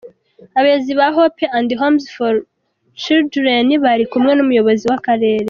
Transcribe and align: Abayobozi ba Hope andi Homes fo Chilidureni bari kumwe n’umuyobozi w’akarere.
Abayobozi 0.57 0.91
ba 0.99 1.07
Hope 1.17 1.43
andi 1.57 1.73
Homes 1.81 2.05
fo 2.15 2.27
Chilidureni 3.01 3.73
bari 3.85 4.03
kumwe 4.11 4.31
n’umuyobozi 4.35 4.83
w’akarere. 4.91 5.39